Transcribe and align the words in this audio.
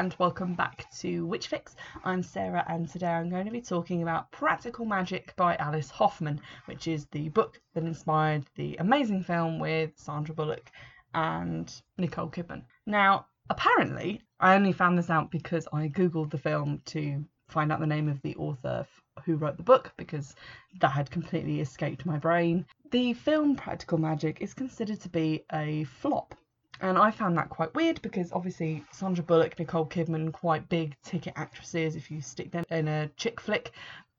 and 0.00 0.16
welcome 0.18 0.54
back 0.54 0.86
to 0.90 1.26
Witchfix. 1.26 1.74
I'm 2.06 2.22
Sarah 2.22 2.64
and 2.68 2.88
today 2.88 3.08
I'm 3.08 3.28
going 3.28 3.44
to 3.44 3.52
be 3.52 3.60
talking 3.60 4.00
about 4.00 4.32
Practical 4.32 4.86
Magic 4.86 5.36
by 5.36 5.56
Alice 5.56 5.90
Hoffman, 5.90 6.40
which 6.64 6.88
is 6.88 7.04
the 7.12 7.28
book 7.28 7.60
that 7.74 7.84
inspired 7.84 8.46
the 8.56 8.76
amazing 8.76 9.22
film 9.22 9.58
with 9.58 9.90
Sandra 9.96 10.34
Bullock 10.34 10.70
and 11.12 11.70
Nicole 11.98 12.30
Kidman. 12.30 12.62
Now, 12.86 13.26
apparently, 13.50 14.22
I 14.40 14.54
only 14.54 14.72
found 14.72 14.96
this 14.96 15.10
out 15.10 15.30
because 15.30 15.68
I 15.70 15.88
googled 15.88 16.30
the 16.30 16.38
film 16.38 16.80
to 16.86 17.22
find 17.48 17.70
out 17.70 17.80
the 17.80 17.86
name 17.86 18.08
of 18.08 18.22
the 18.22 18.34
author 18.36 18.86
who 19.26 19.36
wrote 19.36 19.58
the 19.58 19.62
book 19.62 19.92
because 19.98 20.34
that 20.80 20.92
had 20.92 21.10
completely 21.10 21.60
escaped 21.60 22.06
my 22.06 22.16
brain. 22.16 22.64
The 22.90 23.12
film 23.12 23.54
Practical 23.54 23.98
Magic 23.98 24.40
is 24.40 24.54
considered 24.54 25.02
to 25.02 25.10
be 25.10 25.44
a 25.52 25.84
flop 25.84 26.34
and 26.80 26.98
I 26.98 27.10
found 27.10 27.36
that 27.36 27.50
quite 27.50 27.74
weird 27.74 28.00
because 28.02 28.32
obviously 28.32 28.84
Sandra 28.92 29.22
Bullock, 29.22 29.58
Nicole 29.58 29.86
Kidman, 29.86 30.32
quite 30.32 30.68
big 30.68 30.96
ticket 31.02 31.34
actresses. 31.36 31.96
If 31.96 32.10
you 32.10 32.20
stick 32.20 32.50
them 32.50 32.64
in 32.70 32.88
a 32.88 33.08
chick 33.16 33.40
flick, 33.40 33.72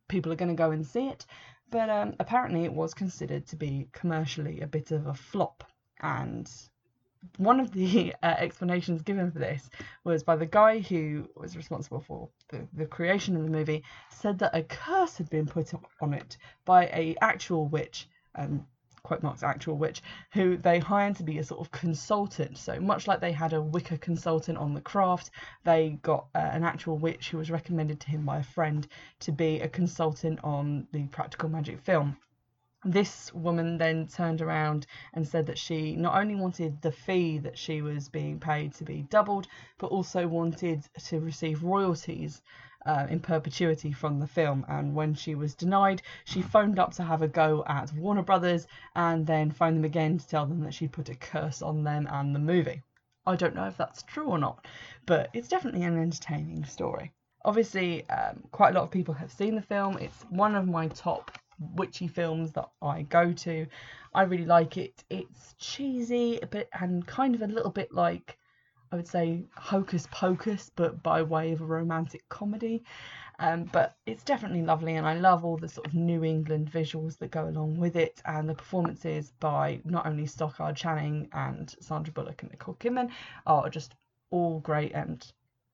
people 0.07 0.31
are 0.31 0.35
going 0.35 0.49
to 0.49 0.55
go 0.55 0.71
and 0.71 0.85
see 0.85 1.07
it. 1.07 1.25
But 1.69 1.89
um, 1.89 2.15
apparently 2.19 2.65
it 2.65 2.73
was 2.73 2.93
considered 2.93 3.47
to 3.47 3.55
be 3.55 3.87
commercially 3.93 4.61
a 4.61 4.67
bit 4.67 4.91
of 4.91 5.07
a 5.07 5.13
flop. 5.13 5.63
And 6.01 6.49
one 7.37 7.59
of 7.59 7.71
the 7.71 8.13
uh, 8.23 8.35
explanations 8.37 9.01
given 9.01 9.31
for 9.31 9.39
this 9.39 9.69
was 10.03 10.23
by 10.23 10.35
the 10.35 10.45
guy 10.45 10.79
who 10.79 11.29
was 11.35 11.57
responsible 11.57 12.01
for 12.01 12.29
the, 12.49 12.67
the 12.73 12.85
creation 12.85 13.35
of 13.35 13.43
the 13.43 13.49
movie 13.49 13.83
said 14.09 14.39
that 14.39 14.55
a 14.55 14.63
curse 14.63 15.17
had 15.17 15.29
been 15.29 15.45
put 15.45 15.71
on 16.01 16.13
it 16.13 16.37
by 16.65 16.85
a 16.87 17.15
actual 17.21 17.67
witch 17.67 18.07
um, 18.35 18.65
quote 19.03 19.23
marks 19.23 19.41
actual 19.41 19.77
witch 19.77 20.01
who 20.31 20.57
they 20.57 20.77
hired 20.77 21.15
to 21.15 21.23
be 21.23 21.39
a 21.39 21.43
sort 21.43 21.59
of 21.59 21.71
consultant. 21.71 22.57
So 22.57 22.79
much 22.79 23.07
like 23.07 23.19
they 23.19 23.31
had 23.31 23.53
a 23.53 23.61
wicca 23.61 23.97
consultant 23.97 24.57
on 24.57 24.73
the 24.73 24.81
craft 24.81 25.31
they 25.63 25.99
got 26.01 26.27
uh, 26.35 26.37
an 26.37 26.63
actual 26.63 26.97
witch 26.97 27.29
who 27.29 27.37
was 27.37 27.51
recommended 27.51 27.99
to 28.01 28.09
him 28.09 28.25
by 28.25 28.37
a 28.37 28.43
friend 28.43 28.87
to 29.21 29.31
be 29.31 29.59
a 29.59 29.67
consultant 29.67 30.39
on 30.43 30.87
the 30.91 31.07
practical 31.07 31.49
magic 31.49 31.79
film. 31.79 32.17
This 32.83 33.33
woman 33.33 33.77
then 33.77 34.07
turned 34.07 34.41
around 34.41 34.87
and 35.13 35.27
said 35.27 35.45
that 35.47 35.57
she 35.57 35.95
not 35.95 36.15
only 36.15 36.35
wanted 36.35 36.81
the 36.81 36.91
fee 36.91 37.37
that 37.39 37.57
she 37.57 37.81
was 37.81 38.09
being 38.09 38.39
paid 38.39 38.73
to 38.75 38.83
be 38.83 39.03
doubled, 39.03 39.47
but 39.77 39.87
also 39.87 40.27
wanted 40.27 40.87
to 41.05 41.19
receive 41.19 41.63
royalties 41.63 42.41
uh, 42.85 43.07
in 43.09 43.19
perpetuity 43.19 43.91
from 43.91 44.19
the 44.19 44.27
film. 44.27 44.65
And 44.67 44.95
when 44.95 45.13
she 45.13 45.35
was 45.35 45.55
denied, 45.55 46.01
she 46.25 46.41
phoned 46.41 46.79
up 46.79 46.93
to 46.93 47.03
have 47.03 47.21
a 47.21 47.27
go 47.27 47.63
at 47.67 47.93
Warner 47.93 48.23
Brothers 48.23 48.67
and 48.95 49.25
then 49.25 49.51
phoned 49.51 49.77
them 49.77 49.85
again 49.85 50.17
to 50.17 50.27
tell 50.27 50.45
them 50.45 50.61
that 50.61 50.73
she'd 50.73 50.91
put 50.91 51.09
a 51.09 51.15
curse 51.15 51.61
on 51.61 51.83
them 51.83 52.07
and 52.11 52.33
the 52.35 52.39
movie. 52.39 52.81
I 53.25 53.35
don't 53.35 53.55
know 53.55 53.67
if 53.67 53.77
that's 53.77 54.03
true 54.03 54.27
or 54.27 54.39
not, 54.39 54.65
but 55.05 55.29
it's 55.33 55.47
definitely 55.47 55.83
an 55.83 56.01
entertaining 56.01 56.65
story. 56.65 57.13
Obviously, 57.45 58.07
um, 58.09 58.43
quite 58.51 58.71
a 58.71 58.73
lot 58.77 58.83
of 58.83 58.91
people 58.91 59.13
have 59.13 59.31
seen 59.31 59.55
the 59.55 59.61
film. 59.61 59.97
It's 59.97 60.23
one 60.29 60.55
of 60.55 60.67
my 60.67 60.87
top 60.87 61.37
witchy 61.75 62.07
films 62.07 62.51
that 62.53 62.69
I 62.81 63.03
go 63.03 63.31
to. 63.31 63.67
I 64.13 64.23
really 64.23 64.45
like 64.45 64.77
it. 64.77 65.03
It's 65.09 65.53
cheesy, 65.59 66.39
but 66.49 66.67
and 66.73 67.05
kind 67.05 67.35
of 67.35 67.41
a 67.41 67.47
little 67.47 67.71
bit 67.71 67.93
like 67.93 68.37
I 68.91 68.97
would 68.97 69.07
say 69.07 69.45
hocus 69.55 70.07
pocus, 70.11 70.69
but 70.75 71.01
by 71.01 71.21
way 71.21 71.53
of 71.53 71.61
a 71.61 71.65
romantic 71.65 72.27
comedy. 72.27 72.83
Um, 73.39 73.63
but 73.63 73.95
it's 74.05 74.23
definitely 74.23 74.61
lovely, 74.61 74.95
and 74.97 75.07
I 75.07 75.15
love 75.15 75.43
all 75.45 75.57
the 75.57 75.67
sort 75.67 75.87
of 75.87 75.93
New 75.95 76.23
England 76.23 76.69
visuals 76.71 77.17
that 77.19 77.31
go 77.31 77.47
along 77.47 77.77
with 77.77 77.95
it, 77.95 78.21
and 78.25 78.47
the 78.47 78.53
performances 78.53 79.31
by 79.39 79.79
not 79.83 80.05
only 80.05 80.27
Stockard 80.27 80.75
Channing 80.75 81.27
and 81.33 81.73
Sandra 81.79 82.13
Bullock 82.13 82.43
and 82.43 82.51
Nicole 82.51 82.75
Kidman 82.75 83.09
are 83.47 83.69
just 83.69 83.95
all 84.29 84.59
great 84.59 84.91
and 84.91 85.31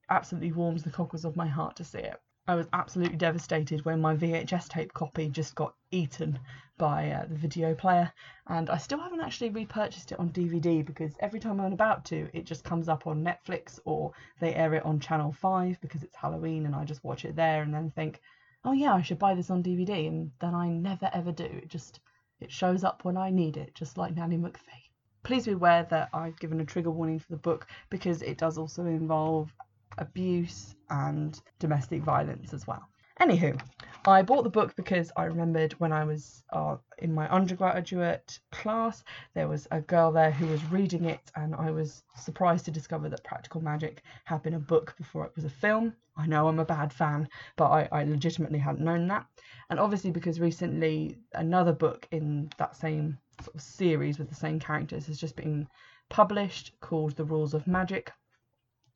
absolutely 0.10 0.52
warms 0.52 0.84
the 0.84 0.92
cockles 0.92 1.26
of 1.26 1.36
my 1.36 1.48
heart 1.48 1.76
to 1.78 1.84
see 1.84 2.00
it. 2.00 2.22
I 2.48 2.56
was 2.56 2.68
absolutely 2.72 3.18
devastated 3.18 3.84
when 3.84 4.00
my 4.00 4.16
VHS 4.16 4.70
tape 4.70 4.94
copy 4.94 5.28
just 5.28 5.54
got 5.54 5.76
eaten 5.92 6.40
by 6.78 7.12
uh, 7.12 7.26
the 7.26 7.36
video 7.36 7.74
player, 7.74 8.12
and 8.48 8.70
I 8.70 8.78
still 8.78 9.00
haven't 9.00 9.22
actually 9.22 9.50
repurchased 9.50 10.12
it 10.12 10.20
on 10.20 10.30
DVD 10.30 10.86
because 10.86 11.14
every 11.20 11.40
time 11.40 11.60
I'm 11.60 11.74
about 11.74 12.06
to, 12.06 12.30
it 12.34 12.46
just 12.46 12.64
comes 12.64 12.88
up 12.88 13.08
on 13.08 13.24
Netflix 13.24 13.80
or 13.86 14.12
they 14.40 14.54
air 14.54 14.74
it 14.74 14.86
on 14.86 15.00
Channel 15.00 15.32
5 15.32 15.82
because 15.82 16.04
it's 16.04 16.16
Halloween 16.16 16.66
and 16.66 16.76
I 16.76 16.84
just 16.86 17.04
watch 17.04 17.26
it 17.26 17.36
there 17.36 17.62
and 17.62 17.74
then 17.74 17.92
think, 17.92 18.22
oh 18.64 18.74
yeah, 18.74 18.94
I 18.94 19.02
should 19.02 19.20
buy 19.20 19.34
this 19.34 19.50
on 19.50 19.64
DVD, 19.64 20.08
and 20.08 20.32
then 20.40 20.54
I 20.54 20.70
never 20.70 21.10
ever 21.14 21.32
do. 21.32 21.46
It 21.46 21.70
just 21.70 22.00
it 22.40 22.52
shows 22.52 22.84
up 22.84 23.04
when 23.04 23.18
I 23.18 23.30
need 23.30 23.58
it, 23.58 23.74
just 23.74 23.98
like 23.98 24.16
Nanny 24.16 24.38
McPhee. 24.38 24.90
Please 25.24 25.46
be 25.46 25.54
aware 25.54 25.88
that 25.90 26.10
I've 26.14 26.40
given 26.40 26.62
a 26.62 26.66
trigger 26.66 26.92
warning 26.92 27.20
for 27.20 27.32
the 27.32 27.38
book 27.38 27.68
because 27.90 28.22
it 28.22 28.38
does 28.38 28.58
also 28.58 28.86
involve 28.86 29.54
abuse 29.98 30.76
and 30.90 31.40
domestic 31.60 32.04
violence 32.04 32.54
as 32.54 32.68
well. 32.68 32.88
Anywho, 33.20 33.60
I 34.08 34.22
bought 34.22 34.46
the 34.46 34.50
book 34.50 34.74
because 34.78 35.12
I 35.18 35.26
remembered 35.26 35.74
when 35.74 35.92
I 35.92 36.06
was 36.06 36.42
uh, 36.54 36.78
in 37.00 37.14
my 37.14 37.28
undergraduate 37.28 38.40
class, 38.54 39.04
there 39.34 39.50
was 39.50 39.68
a 39.70 39.82
girl 39.82 40.14
there 40.14 40.32
who 40.32 40.48
was 40.48 40.64
reading 40.72 41.04
it, 41.04 41.30
and 41.36 41.54
I 41.54 41.72
was 41.72 42.04
surprised 42.16 42.64
to 42.66 42.72
discover 42.72 43.10
that 43.10 43.26
Practical 43.26 43.60
Magic 43.60 44.02
had 44.24 44.44
been 44.44 44.54
a 44.54 44.60
book 44.60 44.96
before 44.98 45.26
it 45.26 45.36
was 45.36 45.44
a 45.44 45.50
film. 45.50 45.94
I 46.16 46.26
know 46.26 46.48
I'm 46.48 46.60
a 46.60 46.64
bad 46.64 46.94
fan, 46.94 47.28
but 47.58 47.70
I, 47.70 47.90
I 47.92 48.04
legitimately 48.06 48.60
hadn't 48.60 48.86
known 48.86 49.10
that. 49.10 49.26
And 49.70 49.78
obviously, 49.78 50.12
because 50.12 50.40
recently 50.40 51.18
another 51.34 51.74
book 51.74 52.08
in 52.10 52.50
that 52.58 52.78
same 52.78 53.18
sort 53.42 53.56
of 53.56 53.62
series 53.62 54.20
with 54.20 54.30
the 54.30 54.36
same 54.36 54.58
characters 54.58 55.06
has 55.08 55.20
just 55.20 55.36
been 55.36 55.68
published 56.08 56.72
called 56.80 57.18
The 57.18 57.26
Rules 57.26 57.54
of 57.54 57.68
Magic 57.68 58.14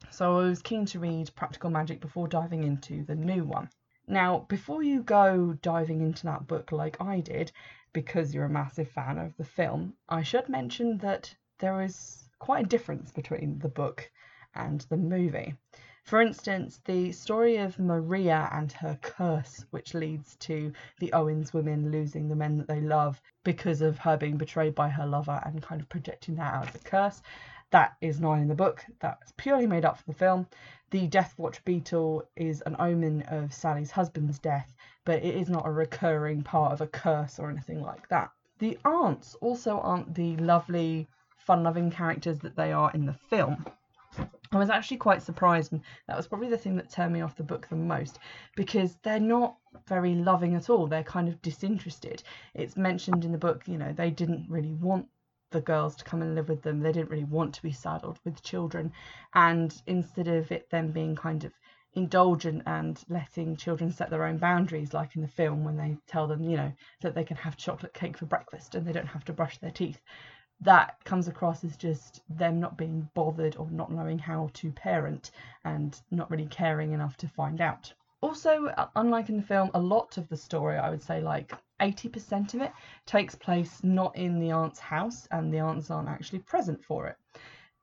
so 0.09 0.39
I 0.39 0.43
was 0.43 0.61
keen 0.61 0.85
to 0.87 0.99
read 0.99 1.35
Practical 1.35 1.69
Magic 1.69 2.01
before 2.01 2.27
diving 2.27 2.63
into 2.63 3.03
the 3.03 3.15
new 3.15 3.43
one. 3.43 3.69
Now, 4.11 4.39
before 4.49 4.83
you 4.83 5.03
go 5.03 5.53
diving 5.61 6.01
into 6.01 6.25
that 6.25 6.45
book 6.45 6.73
like 6.73 6.99
I 6.99 7.21
did, 7.21 7.53
because 7.93 8.35
you're 8.35 8.43
a 8.43 8.49
massive 8.49 8.89
fan 8.89 9.17
of 9.17 9.37
the 9.37 9.45
film, 9.45 9.93
I 10.09 10.21
should 10.21 10.49
mention 10.49 10.97
that 10.97 11.33
there 11.59 11.81
is 11.81 12.27
quite 12.37 12.65
a 12.65 12.67
difference 12.67 13.13
between 13.13 13.59
the 13.59 13.69
book 13.69 14.11
and 14.53 14.81
the 14.89 14.97
movie. 14.97 15.55
For 16.03 16.21
instance, 16.21 16.81
the 16.83 17.13
story 17.13 17.55
of 17.55 17.79
Maria 17.79 18.49
and 18.51 18.69
her 18.73 18.99
curse, 19.01 19.65
which 19.69 19.93
leads 19.93 20.35
to 20.39 20.73
the 20.99 21.13
Owens 21.13 21.53
women 21.53 21.89
losing 21.89 22.27
the 22.27 22.35
men 22.35 22.57
that 22.57 22.67
they 22.67 22.81
love 22.81 23.21
because 23.45 23.81
of 23.81 23.99
her 23.99 24.17
being 24.17 24.35
betrayed 24.35 24.75
by 24.75 24.89
her 24.89 25.05
lover 25.05 25.41
and 25.45 25.63
kind 25.63 25.79
of 25.79 25.87
projecting 25.87 26.35
that 26.35 26.53
out 26.53 26.67
as 26.67 26.75
a 26.75 26.79
curse, 26.79 27.21
that 27.71 27.95
is 28.01 28.19
not 28.19 28.35
in 28.35 28.47
the 28.47 28.55
book. 28.55 28.85
That's 28.99 29.33
purely 29.37 29.65
made 29.65 29.85
up 29.85 29.97
for 29.97 30.05
the 30.05 30.13
film. 30.13 30.47
The 30.91 31.07
Deathwatch 31.07 31.63
beetle 31.63 32.27
is 32.35 32.61
an 32.65 32.75
omen 32.79 33.23
of 33.29 33.53
Sally's 33.53 33.91
husband's 33.91 34.39
death, 34.39 34.73
but 35.05 35.23
it 35.23 35.35
is 35.35 35.49
not 35.49 35.65
a 35.65 35.71
recurring 35.71 36.43
part 36.43 36.73
of 36.73 36.81
a 36.81 36.87
curse 36.87 37.39
or 37.39 37.49
anything 37.49 37.81
like 37.81 38.07
that. 38.09 38.29
The 38.59 38.77
aunts 38.85 39.35
also 39.35 39.79
aren't 39.79 40.13
the 40.13 40.35
lovely, 40.37 41.07
fun 41.37 41.63
loving 41.63 41.89
characters 41.89 42.39
that 42.39 42.55
they 42.55 42.71
are 42.73 42.91
in 42.91 43.05
the 43.05 43.13
film. 43.13 43.65
I 44.51 44.57
was 44.57 44.69
actually 44.69 44.97
quite 44.97 45.21
surprised, 45.21 45.71
and 45.71 45.81
that 46.07 46.17
was 46.17 46.27
probably 46.27 46.49
the 46.49 46.57
thing 46.57 46.75
that 46.75 46.89
turned 46.89 47.13
me 47.13 47.21
off 47.21 47.37
the 47.37 47.43
book 47.43 47.69
the 47.69 47.77
most 47.77 48.19
because 48.57 48.97
they're 48.97 49.19
not 49.21 49.55
very 49.87 50.13
loving 50.13 50.55
at 50.55 50.69
all. 50.69 50.87
They're 50.87 51.03
kind 51.03 51.29
of 51.29 51.41
disinterested. 51.41 52.21
It's 52.53 52.75
mentioned 52.75 53.23
in 53.23 53.31
the 53.31 53.37
book, 53.37 53.65
you 53.65 53.77
know, 53.77 53.93
they 53.93 54.11
didn't 54.11 54.45
really 54.49 54.73
want 54.73 55.07
the 55.51 55.61
girls 55.61 55.95
to 55.97 56.03
come 56.03 56.21
and 56.21 56.35
live 56.35 56.49
with 56.49 56.61
them. 56.63 56.79
They 56.79 56.91
didn't 56.91 57.11
really 57.11 57.23
want 57.23 57.53
to 57.55 57.61
be 57.61 57.71
saddled 57.71 58.19
with 58.25 58.41
children. 58.41 58.91
And 59.33 59.73
instead 59.85 60.27
of 60.27 60.51
it 60.51 60.69
then 60.69 60.91
being 60.91 61.15
kind 61.15 61.43
of 61.43 61.53
indulgent 61.93 62.63
and 62.65 63.03
letting 63.09 63.57
children 63.57 63.91
set 63.91 64.09
their 64.09 64.23
own 64.23 64.37
boundaries, 64.37 64.93
like 64.93 65.15
in 65.15 65.21
the 65.21 65.27
film 65.27 65.63
when 65.63 65.77
they 65.77 65.97
tell 66.07 66.25
them, 66.27 66.43
you 66.43 66.57
know, 66.57 66.71
that 67.01 67.15
they 67.15 67.23
can 67.23 67.37
have 67.37 67.57
chocolate 67.57 67.93
cake 67.93 68.17
for 68.17 68.25
breakfast 68.25 68.75
and 68.75 68.87
they 68.87 68.93
don't 68.93 69.07
have 69.07 69.25
to 69.25 69.33
brush 69.33 69.57
their 69.57 69.71
teeth, 69.71 69.99
that 70.61 71.03
comes 71.03 71.27
across 71.27 71.63
as 71.63 71.75
just 71.75 72.21
them 72.29 72.59
not 72.59 72.77
being 72.77 73.09
bothered 73.13 73.57
or 73.57 73.69
not 73.71 73.91
knowing 73.91 74.19
how 74.19 74.49
to 74.53 74.71
parent 74.71 75.31
and 75.65 75.99
not 76.11 76.29
really 76.31 76.45
caring 76.45 76.93
enough 76.93 77.17
to 77.17 77.27
find 77.27 77.59
out. 77.59 77.93
Also, 78.21 78.67
uh, 78.67 78.87
unlike 78.95 79.29
in 79.29 79.37
the 79.37 79.43
film, 79.43 79.71
a 79.73 79.79
lot 79.79 80.17
of 80.17 80.29
the 80.29 80.37
story, 80.37 80.77
I 80.77 80.91
would 80.91 81.01
say 81.01 81.21
like 81.21 81.53
80% 81.79 82.53
of 82.53 82.61
it, 82.61 82.71
takes 83.07 83.33
place 83.33 83.83
not 83.83 84.15
in 84.15 84.39
the 84.39 84.51
aunt's 84.51 84.79
house, 84.79 85.27
and 85.31 85.51
the 85.51 85.59
aunts 85.59 85.89
aren't 85.89 86.07
actually 86.07 86.39
present 86.39 86.85
for 86.85 87.07
it. 87.07 87.17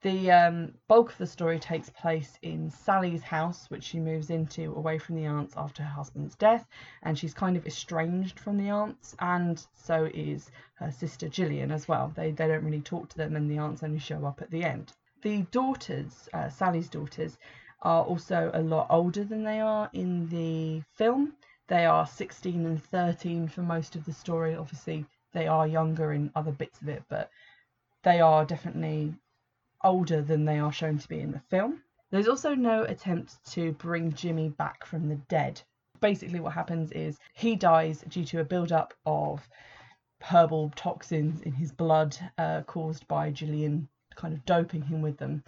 The 0.03 0.31
um, 0.31 0.75
bulk 0.87 1.11
of 1.11 1.19
the 1.19 1.27
story 1.27 1.59
takes 1.59 1.91
place 1.91 2.39
in 2.43 2.71
Sally's 2.71 3.25
house, 3.25 3.69
which 3.69 3.83
she 3.83 3.99
moves 3.99 4.31
into 4.31 4.73
away 4.77 4.97
from 4.97 5.17
the 5.17 5.27
aunts 5.27 5.57
after 5.57 5.83
her 5.83 5.89
husband's 5.89 6.37
death, 6.37 6.69
and 7.03 7.19
she's 7.19 7.35
kind 7.35 7.57
of 7.57 7.67
estranged 7.67 8.39
from 8.39 8.59
the 8.59 8.71
aunts, 8.71 9.17
and 9.19 9.67
so 9.75 10.09
is 10.15 10.53
her 10.75 10.93
sister 10.93 11.29
Gillian 11.29 11.73
as 11.73 11.89
well. 11.89 12.13
They, 12.15 12.31
they 12.31 12.47
don't 12.47 12.65
really 12.65 12.81
talk 12.81 13.09
to 13.09 13.17
them, 13.17 13.35
and 13.35 13.51
the 13.51 13.59
aunts 13.59 13.83
only 13.83 13.99
show 13.99 14.25
up 14.25 14.41
at 14.41 14.53
the 14.53 14.63
end. 14.63 14.93
The 15.23 15.43
daughters, 15.51 16.29
uh, 16.33 16.49
Sally's 16.49 16.89
daughters, 16.89 17.37
are 17.81 18.03
also 18.03 18.51
a 18.55 18.63
lot 18.63 18.87
older 18.91 19.25
than 19.25 19.45
they 19.45 19.61
are 19.61 19.89
in 19.93 20.29
the 20.29 20.83
film. 20.95 21.35
They 21.69 21.87
are 21.87 22.07
16 22.07 22.67
and 22.67 22.83
13 22.83 23.49
for 23.49 23.63
most 23.63 23.95
of 23.95 24.05
the 24.05 24.13
story. 24.13 24.57
Obviously, 24.57 25.07
they 25.33 25.47
are 25.47 25.67
younger 25.67 26.13
in 26.13 26.33
other 26.35 26.53
bits 26.53 26.81
of 26.81 26.89
it, 26.89 27.03
but 27.09 27.31
they 28.03 28.21
are 28.21 28.45
definitely 28.45 29.15
older 29.85 30.23
than 30.23 30.45
they 30.45 30.59
are 30.59 30.73
shown 30.73 30.99
to 30.99 31.09
be 31.09 31.21
in 31.21 31.33
the 31.33 31.41
film. 31.51 31.83
There's 32.11 32.29
also 32.29 32.55
no 32.55 32.85
attempt 32.85 33.45
to 33.53 33.73
bring 33.73 34.13
Jimmy 34.13 34.49
back 34.49 34.87
from 34.87 35.09
the 35.09 35.17
dead. 35.17 35.61
Basically, 36.01 36.41
what 36.41 36.55
happens 36.55 36.91
is 36.93 37.19
he 37.35 37.55
dies 37.55 38.03
due 38.09 38.25
to 38.25 38.41
a 38.41 38.45
build-up 38.45 38.95
of 39.05 39.47
herbal 40.23 40.73
toxins 40.75 41.43
in 41.43 41.53
his 41.53 41.71
blood 41.71 42.17
uh, 42.39 42.63
caused 42.63 43.07
by 43.09 43.31
Gillian 43.31 43.89
kind 44.15 44.35
of 44.35 44.45
doping 44.47 44.83
him 44.83 45.03
with 45.03 45.19
them. 45.19 45.45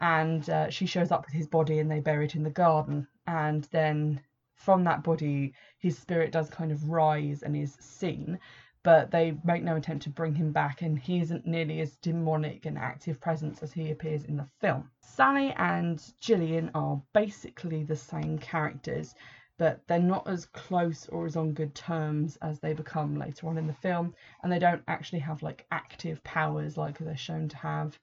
And 0.00 0.48
uh, 0.48 0.70
she 0.70 0.86
shows 0.86 1.10
up 1.10 1.26
with 1.26 1.34
his 1.34 1.48
body 1.48 1.78
and 1.78 1.90
they 1.90 2.00
bury 2.00 2.26
it 2.26 2.36
in 2.36 2.42
the 2.42 2.50
garden. 2.50 3.08
And 3.26 3.64
then 3.72 4.20
from 4.54 4.84
that 4.84 5.02
body, 5.02 5.54
his 5.78 5.98
spirit 5.98 6.32
does 6.32 6.50
kind 6.50 6.72
of 6.72 6.88
rise 6.88 7.42
and 7.42 7.56
is 7.56 7.74
seen. 7.74 8.38
But 8.82 9.10
they 9.10 9.36
make 9.44 9.62
no 9.62 9.76
attempt 9.76 10.04
to 10.04 10.10
bring 10.10 10.34
him 10.34 10.52
back, 10.52 10.82
and 10.82 10.98
he 10.98 11.20
isn't 11.20 11.46
nearly 11.46 11.80
as 11.80 11.96
demonic 11.96 12.64
and 12.64 12.78
active 12.78 13.20
presence 13.20 13.62
as 13.62 13.72
he 13.72 13.90
appears 13.90 14.24
in 14.24 14.36
the 14.36 14.48
film. 14.60 14.90
Sally 15.00 15.52
and 15.56 16.00
Gillian 16.20 16.70
are 16.74 17.02
basically 17.12 17.82
the 17.82 17.96
same 17.96 18.38
characters, 18.38 19.14
but 19.58 19.86
they're 19.88 19.98
not 19.98 20.28
as 20.28 20.46
close 20.46 21.08
or 21.08 21.26
as 21.26 21.36
on 21.36 21.52
good 21.52 21.74
terms 21.74 22.36
as 22.36 22.60
they 22.60 22.72
become 22.72 23.18
later 23.18 23.48
on 23.48 23.58
in 23.58 23.66
the 23.66 23.72
film, 23.72 24.14
and 24.42 24.52
they 24.52 24.60
don't 24.60 24.84
actually 24.86 25.18
have 25.18 25.42
like 25.42 25.66
active 25.72 26.22
powers 26.22 26.76
like 26.76 26.98
they're 26.98 27.16
shown 27.16 27.48
to 27.48 27.56
have 27.56 27.98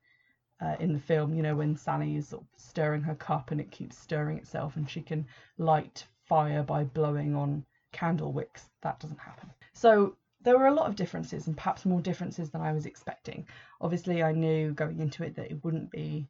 uh, 0.62 0.76
in 0.80 0.94
the 0.94 1.00
film. 1.00 1.34
You 1.34 1.44
know, 1.44 1.56
when 1.56 1.76
Sally 1.76 2.16
is 2.16 2.34
stirring 2.58 3.02
her 3.02 3.16
cup 3.16 3.52
and 3.52 3.62
it 3.62 3.72
keeps 3.72 3.98
stirring 3.98 4.38
itself, 4.38 4.76
and 4.76 4.90
she 4.90 5.02
can 5.02 5.26
light 5.58 6.06
fire 6.24 6.64
by 6.64 6.84
blowing 6.84 7.36
on 7.36 7.66
candle 7.92 8.34
wicks. 8.34 8.70
That 8.82 9.00
doesn't 9.00 9.20
happen. 9.20 9.50
So 9.74 10.16
there 10.42 10.58
were 10.58 10.68
a 10.68 10.74
lot 10.74 10.88
of 10.88 10.96
differences, 10.96 11.48
and 11.48 11.58
perhaps 11.58 11.86
more 11.86 12.02
differences 12.02 12.50
than 12.50 12.62
I 12.62 12.72
was 12.72 12.86
expecting. 12.86 13.48
Obviously, 13.82 14.24
I 14.24 14.32
knew 14.32 14.74
going 14.74 15.00
into 15.00 15.24
it 15.24 15.36
that 15.36 15.52
it 15.52 15.64
wouldn't 15.64 15.92
be 15.92 16.28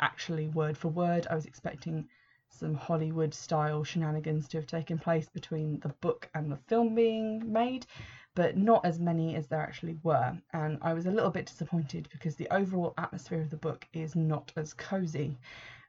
actually 0.00 0.48
word 0.48 0.76
for 0.76 0.88
word. 0.88 1.26
I 1.30 1.34
was 1.34 1.46
expecting 1.46 2.08
some 2.48 2.74
Hollywood 2.74 3.34
style 3.34 3.84
shenanigans 3.84 4.48
to 4.48 4.58
have 4.58 4.66
taken 4.66 4.98
place 4.98 5.28
between 5.28 5.80
the 5.80 5.88
book 6.00 6.28
and 6.34 6.50
the 6.50 6.56
film 6.68 6.94
being 6.94 7.52
made, 7.52 7.86
but 8.36 8.56
not 8.56 8.84
as 8.84 9.00
many 9.00 9.34
as 9.34 9.48
there 9.48 9.60
actually 9.60 9.98
were. 10.04 10.38
And 10.52 10.78
I 10.82 10.92
was 10.92 11.06
a 11.06 11.10
little 11.10 11.30
bit 11.30 11.46
disappointed 11.46 12.08
because 12.12 12.36
the 12.36 12.52
overall 12.52 12.92
atmosphere 12.98 13.40
of 13.40 13.50
the 13.50 13.56
book 13.56 13.88
is 13.94 14.14
not 14.14 14.52
as 14.56 14.74
cozy. 14.74 15.38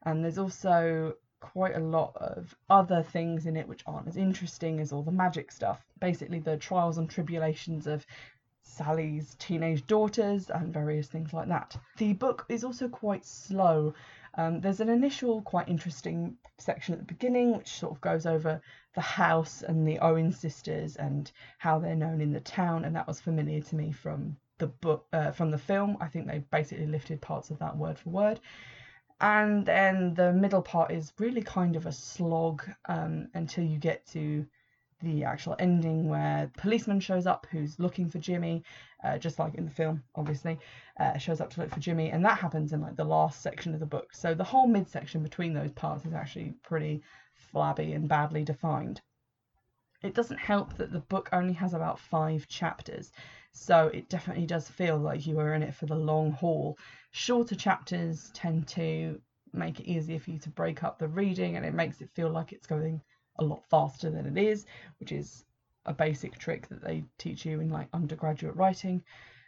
And 0.04 0.24
there's 0.24 0.38
also 0.38 1.14
quite 1.42 1.76
a 1.76 1.80
lot 1.80 2.16
of 2.16 2.56
other 2.70 3.04
things 3.04 3.46
in 3.46 3.58
it 3.58 3.68
which 3.68 3.84
aren't 3.86 4.08
as 4.08 4.18
interesting 4.18 4.80
as 4.80 4.94
all 4.94 5.04
the 5.04 5.12
magic 5.12 5.52
stuff. 5.52 5.86
Basically, 6.00 6.40
the 6.40 6.58
trials 6.58 6.98
and 6.98 7.10
tribulations 7.10 7.86
of 7.86 8.08
Sally's 8.68 9.36
teenage 9.40 9.86
daughters 9.88 10.50
and 10.50 10.74
various 10.74 11.08
things 11.08 11.34
like 11.34 11.48
that. 11.48 11.75
The 11.98 12.14
book 12.14 12.46
is 12.50 12.64
also 12.64 12.88
quite 12.88 13.25
slow. 13.25 13.94
Um, 14.36 14.62
there's 14.62 14.81
an 14.81 14.90
initial 14.90 15.42
quite 15.42 15.68
interesting 15.68 16.38
section 16.60 16.94
at 16.94 17.00
the 17.00 17.06
beginning 17.06 17.56
which 17.56 17.69
sort 17.69 17.94
of 17.94 18.02
goes 18.02 18.25
over 18.25 18.62
the 18.94 19.02
house 19.02 19.64
and 19.64 19.88
the 19.88 20.00
Owen 20.00 20.31
sisters 20.31 20.96
and 20.96 21.31
how 21.58 21.80
they're 21.80 21.96
known 21.96 22.22
in 22.22 22.34
the 22.34 22.40
town, 22.40 22.86
and 22.86 22.96
that 22.96 23.08
was 23.08 23.19
familiar 23.19 23.62
to 23.62 23.75
me 23.75 23.92
from 23.92 24.38
the 24.58 24.68
book 24.68 25.06
uh, 25.14 25.31
from 25.31 25.52
the 25.52 25.58
film. 25.58 25.98
I 26.00 26.08
think 26.08 26.28
they 26.28 26.40
basically 26.52 26.88
lifted 26.88 27.22
parts 27.22 27.50
of 27.50 27.60
that 27.60 27.78
word 27.78 27.98
for 27.98 28.10
word. 28.10 28.40
And 29.19 29.66
then 29.66 30.14
the 30.14 30.31
middle 30.31 30.62
part 30.62 30.92
is 30.92 31.14
really 31.18 31.42
kind 31.42 31.75
of 31.75 31.88
a 31.88 31.92
slog 31.92 32.64
um, 32.86 33.30
until 33.34 33.64
you 33.64 33.80
get 33.80 34.06
to 34.08 34.46
the 35.02 35.24
actual 35.24 35.56
ending 35.60 36.10
where 36.10 36.50
the 36.54 36.62
policeman 36.62 37.00
shows 37.00 37.28
up 37.28 37.46
who's 37.52 37.80
looking 37.80 38.10
for 38.10 38.18
Jimmy, 38.18 38.64
uh, 39.04 39.18
just 39.18 39.38
like 39.38 39.56
in 39.56 39.66
the 39.66 39.72
film, 39.72 40.04
obviously, 40.16 40.58
uh, 41.00 41.18
shows 41.18 41.40
up 41.40 41.52
to 41.52 41.62
look 41.62 41.70
for 41.70 41.80
Jimmy, 41.80 42.10
and 42.10 42.26
that 42.26 42.40
happens 42.40 42.74
in 42.74 42.82
like 42.82 42.96
the 42.96 43.04
last 43.04 43.42
section 43.42 43.74
of 43.74 43.80
the 43.80 43.86
book. 43.86 44.14
So 44.14 44.34
the 44.34 44.44
whole 44.44 44.68
midsection 44.68 45.22
between 45.22 45.54
those 45.54 45.72
parts 45.72 46.06
is 46.06 46.14
actually 46.14 46.56
pretty 46.64 47.04
flabby 47.34 47.94
and 47.94 48.10
badly 48.10 48.44
defined. 48.44 49.02
It 50.04 50.14
doesn't 50.14 50.38
help 50.40 50.78
that 50.78 50.92
the 50.92 51.00
book 51.00 51.30
only 51.32 51.54
has 51.54 51.74
about 51.74 52.00
five 52.00 52.48
chapters, 52.48 53.12
so 53.52 53.88
it 53.88 54.10
definitely 54.10 54.46
does 54.46 54.68
feel 54.68 54.98
like 54.98 55.28
you 55.28 55.40
are 55.40 55.54
in 55.54 55.64
it 55.64 55.76
for 55.76 55.86
the 55.86 55.96
long 55.96 56.32
haul. 56.32 56.78
Shorter 57.12 57.56
chapters 57.56 58.32
tend 58.34 58.68
to 58.70 59.20
make 59.54 59.80
it 59.80 59.88
easier 59.88 60.20
for 60.20 60.32
you 60.32 60.40
to 60.40 60.50
break 60.50 60.84
up 60.84 60.98
the 60.98 61.08
reading, 61.08 61.56
and 61.56 61.66
it 61.66 61.74
makes 61.74 62.02
it 62.02 62.10
feel 62.16 62.30
like 62.30 62.52
it's 62.52 62.68
going 62.68 63.02
a 63.39 63.44
lot 63.44 63.63
faster 63.69 64.10
than 64.10 64.25
it 64.25 64.38
is, 64.42 64.66
which 65.00 65.12
is 65.12 65.45
a 65.86 65.94
basic 65.94 66.38
trick 66.38 66.68
that 66.68 66.84
they 66.84 67.04
teach 67.18 67.45
you 67.45 67.60
in 67.60 67.69
like 67.69 67.88
undergraduate 67.94 68.56
writing. 68.56 69.01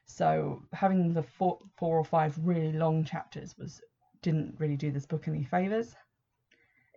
So 0.06 0.64
having 0.74 1.14
the 1.14 1.24
four, 1.24 1.60
four 1.78 1.98
or 1.98 2.04
five 2.04 2.38
really 2.42 2.74
long 2.74 3.04
chapters 3.04 3.56
was 3.58 3.82
didn't 4.22 4.56
really 4.60 4.76
do 4.76 4.92
this 4.92 5.06
book 5.06 5.28
any 5.28 5.44
favors. 5.44 5.96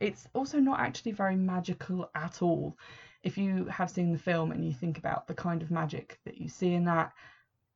It's 0.01 0.27
also 0.35 0.59
not 0.59 0.81
actually 0.81 1.13
very 1.13 1.37
magical 1.37 2.11
at 2.15 2.43
all. 2.43 2.77
If 3.23 3.39
you 3.39 3.67
have 3.67 3.91
seen 3.91 4.13
the 4.13 4.19
film 4.19 4.51
and 4.51 4.65
you 4.65 4.73
think 4.73 4.99
about 4.99 5.29
the 5.29 5.35
kind 5.35 5.63
of 5.63 5.71
magic 5.71 6.19
that 6.25 6.39
you 6.39 6.49
see 6.49 6.75
in 6.75 6.85
that, 6.87 7.13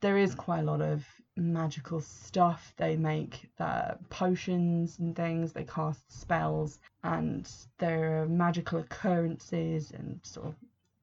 there 0.00 0.16
is 0.16 0.34
quite 0.34 0.60
a 0.60 0.70
lot 0.70 0.82
of 0.82 1.04
magical 1.37 2.00
stuff. 2.00 2.72
They 2.76 2.96
make 2.96 3.48
the 3.58 3.98
potions 4.10 4.98
and 4.98 5.14
things, 5.14 5.52
they 5.52 5.64
cast 5.64 6.00
spells, 6.12 6.78
and 7.02 7.50
there 7.78 8.22
are 8.22 8.26
magical 8.26 8.78
occurrences 8.78 9.93
and 9.93 10.20
sort 10.22 10.46
of 10.46 10.54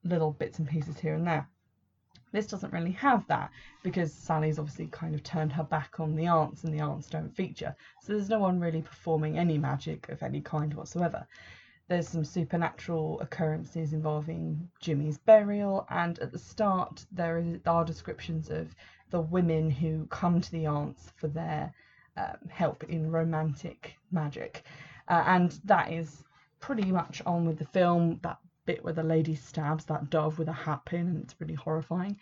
little 0.04 0.32
bits 0.32 0.60
and 0.60 0.68
pieces 0.68 1.00
here 1.00 1.16
and 1.16 1.26
there. 1.26 1.48
This 2.32 2.48
doesn't 2.48 2.74
really 2.74 2.92
have 2.94 3.28
that 3.28 3.52
because 3.84 4.12
Sally's 4.12 4.58
obviously 4.58 4.88
kind 4.88 5.14
of 5.14 5.22
turned 5.22 5.54
her 5.54 5.64
back 5.64 6.00
on 6.00 6.16
the 6.16 6.26
aunts 6.26 6.64
and 6.64 6.74
the 6.74 6.82
aunts 6.82 7.08
don't 7.08 7.36
feature. 7.36 7.76
So 8.02 8.14
there's 8.14 8.30
no 8.30 8.40
one 8.40 8.60
really 8.60 8.82
performing 8.82 9.38
any 9.38 9.60
magic 9.60 10.10
of 10.10 10.24
any 10.24 10.42
kind 10.42 10.74
whatsoever. 10.74 11.28
There's 11.90 12.08
some 12.08 12.24
supernatural 12.24 13.20
occurrences 13.20 13.92
involving 13.92 14.70
Jimmy's 14.80 15.18
burial, 15.18 15.86
and 15.90 16.18
at 16.20 16.32
the 16.32 16.40
start 16.40 17.06
there 17.12 17.60
are 17.66 17.84
descriptions 17.84 18.50
of 18.50 18.74
the 19.10 19.20
women 19.20 19.70
who 19.70 20.06
come 20.08 20.40
to 20.40 20.52
the 20.52 20.66
aunts 20.66 21.12
for 21.18 21.28
their 21.28 21.74
um, 22.16 22.38
help 22.50 22.84
in 22.86 23.12
romantic 23.12 23.96
magic. 24.12 24.64
Uh, 25.08 25.24
and 25.28 25.60
that 25.66 25.92
is 25.92 26.24
pretty 26.60 26.92
much 26.92 27.22
on 27.26 27.46
with 27.46 27.58
the 27.58 27.66
film. 27.66 28.20
That 28.24 28.40
bit 28.66 28.84
where 28.84 28.94
the 28.94 29.04
lady 29.04 29.36
stabs 29.36 29.86
that 29.86 30.10
dove 30.10 30.40
with 30.40 30.48
a 30.48 30.54
hat 30.54 30.86
pin, 30.86 31.08
and 31.08 31.24
it's 31.24 31.40
really 31.40 31.54
horrifying. 31.54 32.18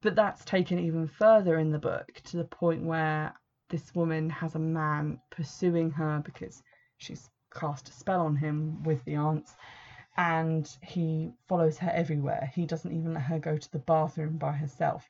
But 0.00 0.14
that's 0.14 0.44
taken 0.44 0.78
even 0.78 1.06
further 1.06 1.58
in 1.58 1.70
the 1.70 1.78
book 1.78 2.20
to 2.24 2.38
the 2.38 2.44
point 2.44 2.82
where 2.82 3.34
this 3.68 3.94
woman 3.94 4.30
has 4.30 4.54
a 4.54 4.58
man 4.58 5.20
pursuing 5.30 5.90
her 5.90 6.22
because 6.24 6.62
she's 6.96 7.28
cast 7.54 7.88
a 7.88 7.92
spell 7.92 8.20
on 8.20 8.36
him 8.36 8.82
with 8.82 9.04
the 9.04 9.14
aunts 9.16 9.54
and 10.16 10.76
he 10.82 11.32
follows 11.48 11.78
her 11.78 11.90
everywhere. 11.90 12.50
He 12.54 12.66
doesn't 12.66 12.92
even 12.92 13.14
let 13.14 13.24
her 13.24 13.38
go 13.38 13.56
to 13.56 13.72
the 13.72 13.78
bathroom 13.78 14.36
by 14.36 14.52
herself 14.52 15.08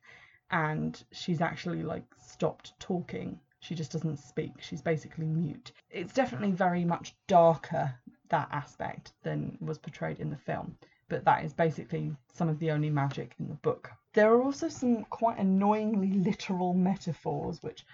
and 0.51 1.03
she's 1.13 1.41
actually 1.41 1.83
like 1.83 2.05
stopped 2.19 2.79
talking. 2.79 3.39
She 3.61 3.75
just 3.75 3.93
doesn't 3.93 4.19
speak. 4.19 4.53
She's 4.61 4.83
basically 4.83 5.27
mute. 5.27 5.73
It's 5.91 6.13
definitely 6.13 6.53
very 6.53 6.85
much 6.85 7.15
darker 7.27 7.95
that 8.29 8.49
aspect 8.53 9.13
than 9.23 9.59
was 9.61 9.79
portrayed 9.79 10.21
in 10.21 10.31
the 10.31 10.37
film, 10.37 10.77
but 11.09 11.25
that 11.25 11.45
is 11.45 11.53
basically 11.53 12.15
some 12.33 12.49
of 12.49 12.59
the 12.59 12.71
only 12.71 12.91
magic 12.91 13.35
in 13.39 13.49
the 13.49 13.55
book. 13.55 13.91
There 14.13 14.33
are 14.33 14.43
also 14.43 14.69
some 14.69 15.05
quite 15.05 15.39
annoyingly 15.39 16.13
literal 16.13 16.75
metaphors, 16.75 17.63
which 17.63 17.85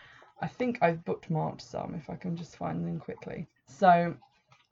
I 0.40 0.46
think 0.46 0.78
I've 0.80 1.04
bookmarked 1.04 1.60
some 1.60 1.94
if 1.94 2.08
I 2.08 2.16
can 2.16 2.36
just 2.36 2.56
find 2.56 2.86
them 2.86 2.98
quickly. 2.98 3.46
So 3.66 4.14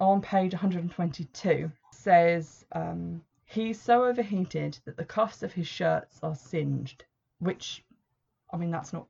on 0.00 0.20
page 0.20 0.52
122 0.52 1.70
says 1.92 2.64
um, 2.72 3.22
he's 3.44 3.80
so 3.80 4.04
overheated 4.04 4.78
that 4.84 4.96
the 4.96 5.04
cuffs 5.04 5.42
of 5.42 5.52
his 5.52 5.66
shirts 5.66 6.18
are 6.22 6.36
singed 6.36 7.04
which 7.40 7.84
I 8.52 8.56
mean 8.56 8.70
that's 8.70 8.92
not 8.92 9.06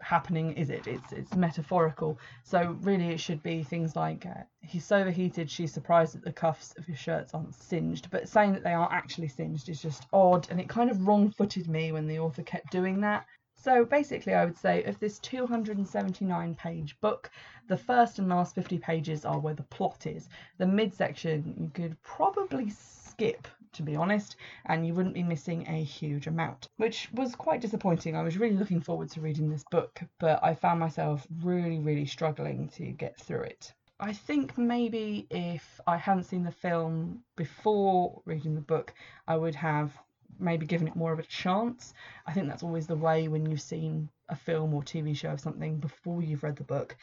happening, 0.00 0.52
is 0.52 0.70
it? 0.70 0.86
It's 0.86 1.12
it's 1.12 1.34
metaphorical. 1.34 2.18
So 2.44 2.76
really, 2.82 3.08
it 3.08 3.20
should 3.20 3.42
be 3.42 3.62
things 3.62 3.96
like 3.96 4.26
uh, 4.26 4.42
he's 4.60 4.84
so 4.84 4.98
overheated, 4.98 5.50
she's 5.50 5.72
surprised 5.72 6.14
that 6.14 6.24
the 6.24 6.32
cuffs 6.32 6.74
of 6.78 6.84
his 6.84 6.98
shirts 6.98 7.34
aren't 7.34 7.54
singed. 7.54 8.08
But 8.10 8.28
saying 8.28 8.52
that 8.52 8.64
they 8.64 8.74
are 8.74 8.90
actually 8.92 9.28
singed 9.28 9.68
is 9.68 9.82
just 9.82 10.06
odd, 10.12 10.48
and 10.50 10.60
it 10.60 10.68
kind 10.68 10.90
of 10.90 11.06
wrong-footed 11.06 11.68
me 11.68 11.92
when 11.92 12.06
the 12.06 12.18
author 12.18 12.42
kept 12.42 12.70
doing 12.70 13.00
that. 13.00 13.26
So 13.60 13.84
basically, 13.84 14.34
I 14.34 14.44
would 14.44 14.56
say 14.56 14.84
of 14.84 15.00
this 15.00 15.18
279 15.18 16.54
page 16.54 16.98
book, 17.00 17.30
the 17.66 17.76
first 17.76 18.18
and 18.18 18.28
last 18.28 18.54
50 18.54 18.78
pages 18.78 19.24
are 19.24 19.40
where 19.40 19.54
the 19.54 19.64
plot 19.64 20.06
is. 20.06 20.28
The 20.58 20.66
midsection 20.66 21.54
you 21.58 21.70
could 21.74 22.00
probably 22.02 22.70
skip 22.70 23.48
to 23.72 23.82
be 23.82 23.96
honest, 23.96 24.36
and 24.66 24.86
you 24.86 24.94
wouldn't 24.94 25.14
be 25.14 25.22
missing 25.22 25.66
a 25.68 25.82
huge 25.82 26.26
amount, 26.26 26.68
which 26.76 27.10
was 27.12 27.34
quite 27.34 27.60
disappointing. 27.60 28.16
I 28.16 28.22
was 28.22 28.38
really 28.38 28.56
looking 28.56 28.80
forward 28.80 29.10
to 29.10 29.20
reading 29.20 29.50
this 29.50 29.64
book, 29.70 30.00
but 30.18 30.42
I 30.42 30.54
found 30.54 30.80
myself 30.80 31.26
really, 31.42 31.78
really 31.78 32.06
struggling 32.06 32.68
to 32.70 32.86
get 32.86 33.18
through 33.18 33.42
it. 33.42 33.74
I 34.00 34.12
think 34.12 34.56
maybe 34.56 35.26
if 35.30 35.80
I 35.86 35.96
hadn't 35.96 36.24
seen 36.24 36.44
the 36.44 36.52
film 36.52 37.24
before 37.36 38.22
reading 38.24 38.54
the 38.54 38.60
book, 38.60 38.94
I 39.26 39.36
would 39.36 39.56
have 39.56 39.92
maybe 40.38 40.66
given 40.66 40.88
it 40.88 40.96
more 40.96 41.12
of 41.12 41.18
a 41.18 41.24
chance. 41.24 41.94
I 42.26 42.32
think 42.32 42.48
that's 42.48 42.62
always 42.62 42.86
the 42.86 42.96
way 42.96 43.28
when 43.28 43.46
you've 43.46 43.60
seen 43.60 44.08
a 44.28 44.36
film 44.36 44.74
or 44.74 44.82
TV 44.82 45.16
show 45.16 45.30
of 45.30 45.40
something 45.40 45.78
before 45.78 46.22
you've 46.22 46.42
read 46.42 46.56
the 46.56 46.64
book 46.64 46.96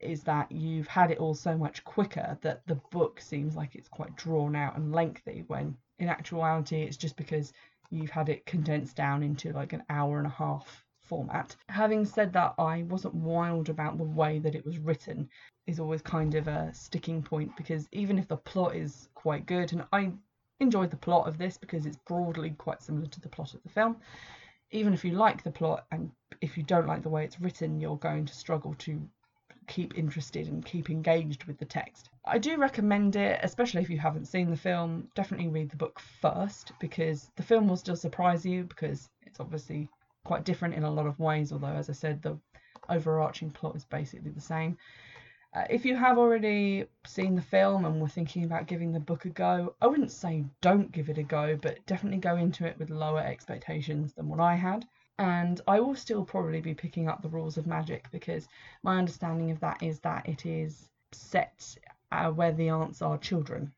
is 0.00 0.22
that 0.24 0.50
you've 0.50 0.88
had 0.88 1.10
it 1.10 1.18
all 1.18 1.34
so 1.34 1.56
much 1.56 1.84
quicker 1.84 2.36
that 2.42 2.66
the 2.66 2.80
book 2.90 3.20
seems 3.20 3.56
like 3.56 3.74
it's 3.74 3.88
quite 3.88 4.14
drawn 4.16 4.54
out 4.54 4.76
and 4.76 4.92
lengthy 4.92 5.44
when 5.46 5.76
in 5.98 6.08
actuality 6.08 6.82
it's 6.82 6.96
just 6.96 7.16
because 7.16 7.52
you've 7.90 8.10
had 8.10 8.28
it 8.28 8.44
condensed 8.44 8.96
down 8.96 9.22
into 9.22 9.52
like 9.52 9.72
an 9.72 9.84
hour 9.88 10.18
and 10.18 10.26
a 10.26 10.30
half 10.30 10.84
format. 11.04 11.54
Having 11.68 12.06
said 12.06 12.32
that, 12.32 12.54
I 12.58 12.82
wasn't 12.84 13.14
wild 13.14 13.68
about 13.68 13.98
the 13.98 14.04
way 14.04 14.38
that 14.38 14.54
it 14.54 14.64
was 14.64 14.78
written 14.78 15.28
is 15.66 15.78
always 15.78 16.02
kind 16.02 16.34
of 16.34 16.48
a 16.48 16.72
sticking 16.74 17.22
point 17.22 17.56
because 17.56 17.88
even 17.92 18.18
if 18.18 18.26
the 18.26 18.36
plot 18.36 18.74
is 18.74 19.08
quite 19.14 19.46
good 19.46 19.72
and 19.72 19.84
I 19.92 20.12
enjoyed 20.60 20.90
the 20.90 20.96
plot 20.96 21.26
of 21.26 21.38
this 21.38 21.56
because 21.56 21.86
it's 21.86 21.98
broadly 22.06 22.50
quite 22.50 22.82
similar 22.82 23.06
to 23.06 23.20
the 23.20 23.28
plot 23.28 23.54
of 23.54 23.62
the 23.62 23.68
film, 23.68 23.96
even 24.70 24.92
if 24.92 25.04
you 25.04 25.12
like 25.12 25.42
the 25.42 25.50
plot 25.50 25.86
and 25.90 26.10
if 26.40 26.56
you 26.56 26.62
don't 26.62 26.86
like 26.86 27.02
the 27.02 27.08
way 27.08 27.24
it's 27.24 27.40
written, 27.40 27.80
you're 27.80 27.96
going 27.96 28.24
to 28.26 28.34
struggle 28.34 28.74
to 28.78 29.00
keep 29.66 29.96
interested 29.96 30.46
and 30.48 30.64
keep 30.64 30.90
engaged 30.90 31.44
with 31.44 31.58
the 31.58 31.64
text. 31.64 32.10
I 32.24 32.38
do 32.38 32.56
recommend 32.56 33.16
it, 33.16 33.40
especially 33.42 33.82
if 33.82 33.90
you 33.90 33.98
haven't 33.98 34.26
seen 34.26 34.50
the 34.50 34.56
film. 34.56 35.08
Definitely 35.14 35.48
read 35.48 35.70
the 35.70 35.76
book 35.76 36.00
first 36.20 36.72
because 36.80 37.30
the 37.36 37.42
film 37.42 37.68
will 37.68 37.76
still 37.76 37.96
surprise 37.96 38.44
you 38.44 38.64
because 38.64 39.08
it's 39.22 39.40
obviously 39.40 39.88
quite 40.24 40.44
different 40.44 40.74
in 40.74 40.84
a 40.84 40.90
lot 40.90 41.06
of 41.06 41.18
ways, 41.18 41.52
although, 41.52 41.68
as 41.68 41.88
I 41.88 41.94
said, 41.94 42.22
the 42.22 42.38
overarching 42.88 43.50
plot 43.50 43.76
is 43.76 43.84
basically 43.84 44.30
the 44.30 44.40
same. 44.40 44.76
Uh, 45.54 45.64
if 45.70 45.84
you 45.84 45.94
have 45.94 46.18
already 46.18 46.84
seen 47.06 47.36
the 47.36 47.42
film 47.42 47.84
and 47.84 48.00
were 48.00 48.08
thinking 48.08 48.42
about 48.42 48.66
giving 48.66 48.90
the 48.90 48.98
book 48.98 49.24
a 49.24 49.28
go, 49.28 49.72
I 49.80 49.86
wouldn't 49.86 50.10
say 50.10 50.44
don't 50.60 50.90
give 50.90 51.08
it 51.08 51.16
a 51.16 51.22
go, 51.22 51.56
but 51.56 51.86
definitely 51.86 52.18
go 52.18 52.34
into 52.36 52.66
it 52.66 52.76
with 52.76 52.90
lower 52.90 53.20
expectations 53.20 54.12
than 54.14 54.28
what 54.28 54.40
I 54.40 54.56
had. 54.56 54.84
And 55.16 55.60
I 55.68 55.78
will 55.78 55.94
still 55.94 56.24
probably 56.24 56.60
be 56.60 56.74
picking 56.74 57.08
up 57.08 57.22
the 57.22 57.28
rules 57.28 57.56
of 57.56 57.68
magic 57.68 58.10
because 58.10 58.48
my 58.82 58.98
understanding 58.98 59.52
of 59.52 59.60
that 59.60 59.80
is 59.80 60.00
that 60.00 60.28
it 60.28 60.44
is 60.44 60.88
set 61.12 61.78
uh, 62.10 62.32
where 62.32 62.50
the 62.50 62.70
aunts 62.70 63.00
are 63.00 63.16
children 63.16 63.72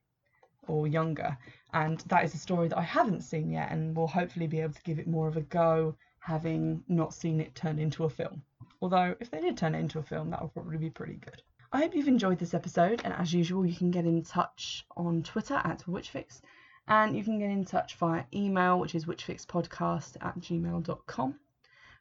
or 0.66 0.87
younger. 0.87 1.37
And 1.75 2.00
that 2.06 2.25
is 2.25 2.33
a 2.33 2.38
story 2.38 2.68
that 2.68 2.78
I 2.78 2.83
haven't 2.83 3.21
seen 3.21 3.50
yet 3.50 3.71
and 3.71 3.95
will 3.95 4.06
hopefully 4.06 4.47
be 4.47 4.61
able 4.61 4.73
to 4.73 4.83
give 4.83 4.99
it 4.99 5.06
more 5.06 5.28
of 5.28 5.37
a 5.37 5.42
go 5.42 5.95
having 6.21 6.83
not 6.88 7.12
seen 7.12 7.38
it 7.38 7.54
turned 7.54 7.80
into 7.80 8.04
a 8.04 8.11
film. 8.11 8.42
Although, 8.80 9.14
if 9.21 9.30
they 9.30 9.42
did 9.42 9.59
turn 9.59 9.75
it 9.75 9.80
into 9.80 9.99
a 9.99 10.02
film, 10.02 10.30
that 10.30 10.40
would 10.40 10.54
probably 10.54 10.78
be 10.78 10.88
pretty 10.88 11.16
good. 11.16 11.42
I 11.76 11.80
hope 11.80 11.95
you've 11.95 12.09
enjoyed 12.09 12.38
this 12.38 12.54
episode, 12.54 13.02
and 13.04 13.12
as 13.12 13.35
usual, 13.35 13.66
you 13.66 13.76
can 13.76 13.90
get 13.90 14.06
in 14.06 14.23
touch 14.23 14.87
on 14.97 15.23
Twitter 15.23 15.61
at 15.62 15.85
Witchfix, 15.87 16.40
and 16.88 17.14
you 17.14 17.23
can 17.23 17.38
get 17.38 17.50
in 17.50 17.66
touch 17.66 17.97
via 17.97 18.25
email, 18.33 18.80
which 18.80 18.95
is 18.95 19.04
witchfixpodcast 19.04 20.16
at 20.23 20.40
gmail.com. 20.40 21.35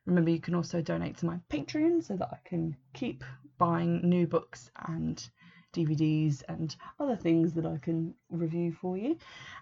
Remember, 0.06 0.30
you 0.30 0.40
can 0.40 0.56
also 0.56 0.82
donate 0.82 1.18
to 1.18 1.26
my 1.26 1.42
Patreon 1.50 2.02
so 2.02 2.16
that 2.16 2.30
I 2.32 2.38
can 2.46 2.78
keep 2.94 3.26
buying 3.58 4.00
new 4.08 4.26
books 4.26 4.72
and 4.88 5.22
DVDs 5.74 6.42
and 6.48 6.74
other 6.98 7.18
things 7.18 7.52
that 7.56 7.66
I 7.66 7.76
can 7.76 8.14
review 8.30 8.72
for 8.72 8.96
you. 8.96 9.18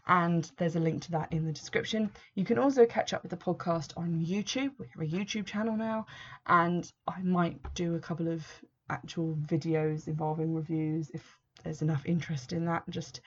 And 0.06 0.48
there's 0.58 0.76
a 0.76 0.80
link 0.80 1.02
to 1.06 1.12
that 1.14 1.34
in 1.34 1.44
the 1.44 1.52
description. 1.52 2.12
You 2.36 2.46
can 2.46 2.60
also 2.60 2.86
catch 2.86 3.14
up 3.14 3.24
with 3.24 3.32
the 3.32 3.38
podcast 3.38 3.98
on 3.98 4.24
YouTube. 4.24 4.74
We 4.78 4.86
have 4.94 5.02
a 5.02 5.12
YouTube 5.12 5.48
channel 5.48 5.76
now, 5.76 6.06
and 6.46 6.88
I 7.08 7.24
might 7.24 7.74
do 7.74 7.96
a 7.96 8.00
couple 8.00 8.28
of 8.28 8.46
actual 8.94 9.36
videos 9.46 10.08
involving 10.08 10.54
reviews 10.54 11.10
if 11.14 11.38
there's 11.64 11.82
enough 11.82 12.06
interest 12.06 12.54
in 12.54 12.66
that. 12.66 12.84
Just 12.90 13.22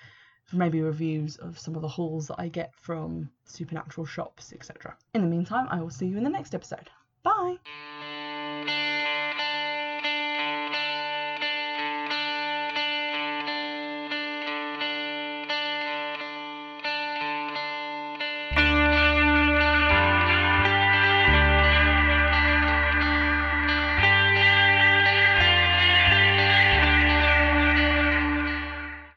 maybe 0.53 0.81
reviews 0.81 1.37
of 1.37 1.59
some 1.59 1.75
of 1.75 1.83
the 1.83 1.89
hauls 1.89 2.29
that 2.29 2.37
I 2.39 2.49
get 2.49 2.75
from 2.75 3.31
supernatural 3.45 4.07
shops, 4.07 4.53
etc. 4.53 4.97
In 5.15 5.23
the 5.23 5.29
meantime, 5.29 5.67
I 5.71 5.81
will 5.81 5.91
see 5.91 6.07
you 6.07 6.17
in 6.17 6.25
the 6.25 6.31
next 6.31 6.55
episode. 6.55 6.89
Bye! 7.23 7.57